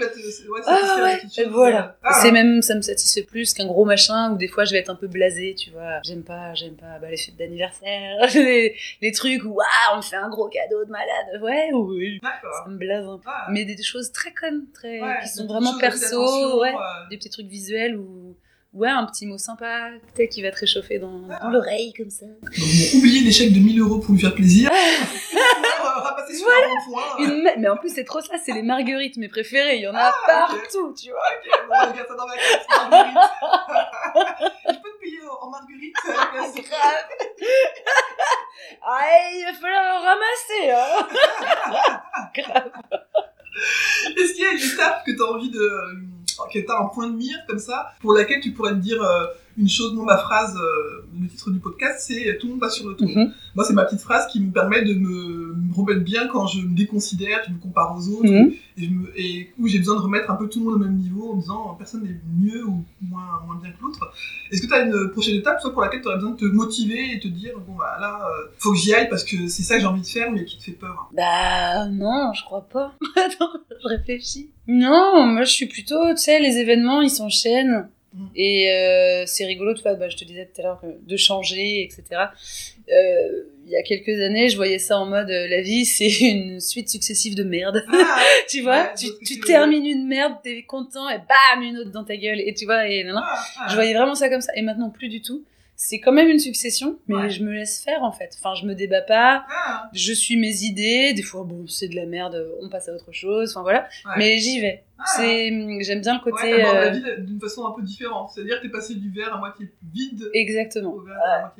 [0.67, 1.95] ah ouais, voilà.
[2.03, 4.79] Ah, c'est même, ça me satisfait plus qu'un gros machin où des fois je vais
[4.79, 6.01] être un peu blasée, tu vois.
[6.03, 10.01] J'aime pas, j'aime pas bah, les fêtes d'anniversaire, les, les, trucs où ah, on me
[10.01, 11.41] fait un gros cadeau de malade.
[11.41, 12.19] Ouais, oui.
[12.21, 13.23] Ça me blase un peu.
[13.27, 13.47] Ah.
[13.51, 16.73] Mais des, choses très connes, très, qui sont vraiment perso, ouais.
[16.73, 17.09] Euh.
[17.09, 18.24] Des petits trucs visuels où
[18.75, 22.25] ouais, un petit mot sympa, peut-être qui va te réchauffer dans, dans l'oreille comme ça.
[22.25, 24.71] Donc, bon, oubliez l'échec de 1000 euros pour lui faire plaisir.
[26.35, 26.67] Sur voilà.
[26.67, 27.17] un point.
[27.19, 27.61] Une...
[27.61, 29.77] Mais en plus, c'est trop ça, c'est les marguerites, mes préférées.
[29.77, 31.19] Il y en a ah, partout, tu vois.
[31.19, 33.17] Ok, bon, on regarde ça dans ma classe, marguerite.
[34.67, 37.05] Je peux te payer en marguerite Grave.
[38.81, 39.01] ah,
[39.33, 41.07] il va falloir en ramasser, hein.
[42.35, 42.71] Grave.
[44.17, 46.14] Est-ce qu'il y a une étape que tu as envie de
[46.51, 49.01] que tu as un point de mire comme ça, pour laquelle tu pourrais te dire
[49.01, 49.25] euh,
[49.57, 52.75] une chose, moi ma phrase, euh, le titre du podcast, c'est Tout le monde passe
[52.75, 53.07] sur le tour.
[53.07, 53.31] Mhm.
[53.55, 56.75] Moi, c'est ma petite phrase qui me permet de me, remettre bien quand je me
[56.75, 58.53] déconsidère, je me compare aux autres, mhm.
[59.15, 61.37] et, où j'ai besoin de remettre un peu tout le monde au même niveau en
[61.37, 64.11] disant personne n'est mieux ou moins, moins bien que l'autre.
[64.51, 66.45] Est-ce que tu as une prochaine étape, soit pour laquelle tu aurais besoin de te
[66.45, 69.63] motiver et te dire bon, bah là, euh, faut que j'y aille parce que c'est
[69.63, 71.09] ça que j'ai envie de faire, mais qui te fait peur?
[71.13, 72.93] Bah, non, je crois pas.
[73.15, 74.49] Attends, je réfléchis.
[74.67, 77.87] Non, moi je suis plutôt, tu sais, les événements ils s'enchaînent.
[78.36, 81.84] Et euh, c'est rigolo, tu vois, bah, je te disais tout à l'heure de changer,
[81.84, 82.04] etc.
[82.89, 86.10] Euh, il y a quelques années, je voyais ça en mode euh, la vie, c'est
[86.21, 87.84] une suite successive de merde.
[87.91, 92.04] Ah, tu vois, tu, tu termines une merde, t'es content et bam, une autre dans
[92.04, 92.41] ta gueule.
[92.41, 93.21] Et tu vois, et non, non.
[93.23, 93.67] Ah, ah.
[93.69, 94.54] je voyais vraiment ça comme ça.
[94.56, 95.43] Et maintenant, plus du tout
[95.75, 98.38] c'est quand même une succession, mais je me laisse faire en fait.
[98.39, 99.89] Enfin, je me débat pas, ah.
[99.93, 101.13] je suis mes idées.
[101.13, 103.51] Des fois, bon, c'est de la merde, on passe à autre chose.
[103.51, 104.83] Enfin voilà, mais j'y vais.
[104.97, 105.03] Ah.
[105.17, 105.49] C'est,
[105.81, 106.53] j'aime bien le côté.
[106.53, 108.31] Ouais, la euh, vie d'une façon un peu différente.
[108.33, 110.29] C'est-à-dire que t'es passé du verre à moitié vide.
[110.33, 110.95] Exactement.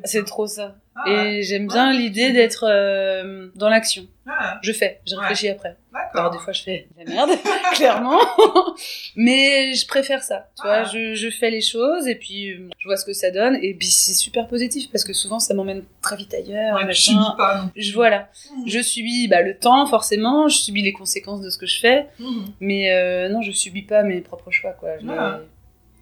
[0.06, 0.78] c'est trop ça.
[0.96, 1.10] Ah.
[1.10, 4.08] Et j'aime bien l'idée d'être euh, dans l'action.
[4.62, 5.78] Je fais, je réfléchis après.
[6.14, 7.30] Alors des fois je fais de la merde,
[7.74, 8.20] clairement,
[9.16, 10.50] mais je préfère ça.
[10.56, 13.32] Tu vois, je, je, fais les choses et puis euh, je vois ce que ça
[13.32, 16.76] donne et puis c'est super positif parce que souvent ça m'emmène très vite ailleurs.
[16.76, 17.66] Ouais, je subis pas.
[17.76, 18.64] Je voilà, mmh.
[18.68, 22.08] je subis bah, le temps forcément, je subis les conséquences de ce que je fais,
[22.20, 22.46] mmh.
[22.60, 24.98] mais euh, non je subis pas mes propres choix quoi.
[25.00, 25.06] Je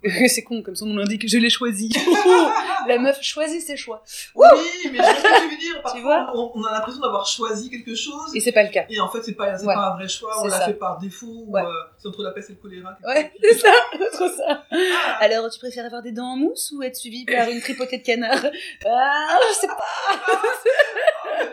[0.28, 1.90] c'est con, comme son nom l'indique, je l'ai choisi.
[2.88, 4.04] la meuf choisit ses choix.
[4.36, 4.46] Oui,
[4.92, 5.82] mais je sais ce que tu veux dire.
[5.82, 8.36] Parfois, tu vois on, a l'impression d'avoir choisi quelque chose.
[8.36, 8.86] Et c'est pas le cas.
[8.90, 11.58] Et en fait, c'est pas, pas un vrai choix, on l'a fait par défaut, ou
[11.58, 11.64] euh,
[11.98, 12.98] c'est entre la peste et le choléra.
[13.06, 13.72] Ouais, c'est ça,
[14.12, 14.66] trop ça.
[14.72, 15.18] Ah.
[15.22, 18.04] Alors, tu préfères avoir des dents en mousse ou être suivi par une tripotée de
[18.04, 18.46] canard
[18.86, 19.78] Ah, je sais pas.
[20.06, 20.42] Ah,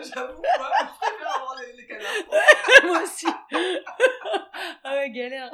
[0.01, 2.85] j'avoue, moi, je préfère avoir les, les canards.
[2.85, 3.27] moi aussi.
[4.83, 5.51] ah ouais, galère.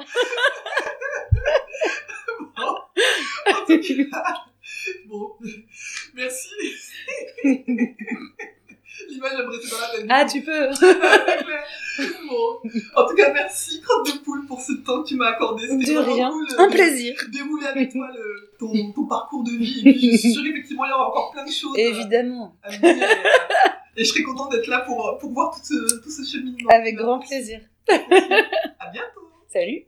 [2.56, 2.87] bon.
[5.06, 5.32] bon,
[6.14, 6.48] merci.
[9.08, 10.06] L'image a brûlé dans la tête.
[10.08, 10.68] Ah, tu peux.
[12.28, 12.60] bon.
[12.96, 15.66] En tout cas, merci, Crotte de Poule, pour ce temps que tu m'as accordé.
[15.68, 16.30] De rien.
[16.30, 17.14] Cool, Un plaisir.
[17.30, 19.88] Dérouler avec toi le, ton, ton, parcours de vie.
[19.88, 21.78] Et puis, je suis sûre qu'effectivement, il y aura encore plein de choses.
[21.78, 22.56] Évidemment.
[22.62, 23.04] À mener,
[23.96, 26.68] et, je serais contente d'être là pour, pour voir tout ce, tout ce cheminement.
[26.70, 27.60] Avec grand plaisir.
[27.88, 29.28] à bientôt.
[29.48, 29.84] Salut.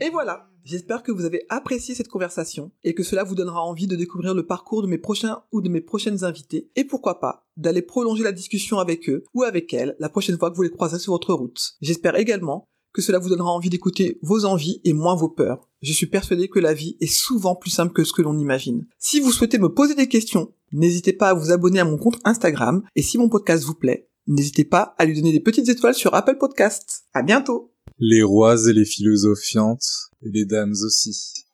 [0.00, 3.86] Et voilà, j'espère que vous avez apprécié cette conversation et que cela vous donnera envie
[3.86, 7.46] de découvrir le parcours de mes prochains ou de mes prochaines invités et pourquoi pas
[7.58, 10.70] d'aller prolonger la discussion avec eux ou avec elles la prochaine fois que vous les
[10.70, 11.74] croiserez sur votre route.
[11.82, 15.68] J'espère également que cela vous donnera envie d'écouter vos envies et moins vos peurs.
[15.82, 18.86] Je suis persuadé que la vie est souvent plus simple que ce que l'on imagine.
[18.98, 22.18] Si vous souhaitez me poser des questions, n'hésitez pas à vous abonner à mon compte
[22.24, 25.94] Instagram et si mon podcast vous plaît, n'hésitez pas à lui donner des petites étoiles
[25.94, 27.04] sur Apple Podcasts.
[27.14, 27.72] À bientôt!
[27.98, 31.44] Les rois et les philosophiantes, et les dames aussi.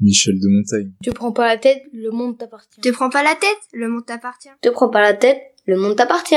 [0.00, 0.92] Michel de Montaigne.
[1.02, 2.80] Tu prends pas la tête, le monde t'appartient.
[2.80, 4.48] Tu prends pas la tête, le monde t'appartient.
[4.60, 6.34] Te prends pas la tête, le monde t'appartient.